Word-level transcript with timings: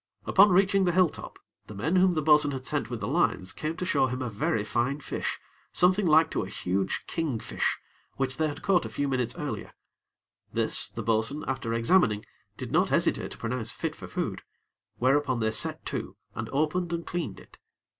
Upon 0.25 0.49
reaching 0.49 0.85
the 0.85 0.91
hilltop, 0.93 1.37
the 1.67 1.75
men 1.75 1.97
whom 1.97 2.15
the 2.15 2.23
bo'sun 2.23 2.49
had 2.53 2.65
sent 2.65 2.89
with 2.89 3.01
the 3.01 3.07
lines, 3.07 3.53
came 3.53 3.77
to 3.77 3.85
show 3.85 4.07
him 4.07 4.19
a 4.23 4.31
very 4.31 4.63
fine 4.63 4.99
fish, 4.99 5.37
something 5.71 6.07
like 6.07 6.31
to 6.31 6.41
a 6.41 6.49
huge 6.49 7.03
king 7.05 7.39
fish, 7.39 7.77
which 8.17 8.37
they 8.37 8.47
had 8.47 8.63
caught 8.63 8.83
a 8.83 8.89
few 8.89 9.07
minutes 9.07 9.35
earlier. 9.37 9.73
This, 10.51 10.89
the 10.89 11.03
bo'sun, 11.03 11.45
after 11.47 11.71
examining, 11.75 12.25
did 12.57 12.71
not 12.71 12.89
hesitate 12.89 13.29
to 13.33 13.37
pronounce 13.37 13.71
fit 13.73 13.95
for 13.95 14.07
food; 14.07 14.41
whereupon 14.97 15.39
they 15.39 15.51
set 15.51 15.85
to 15.93 16.17
and 16.33 16.49
opened 16.49 16.91
and 16.93 17.05
cleaned 17.05 17.39
it. 17.39 17.59